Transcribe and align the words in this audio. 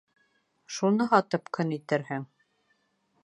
Шуны 0.77 1.07
һатып 1.11 1.53
көн 1.57 1.75
итерһең. 1.79 2.25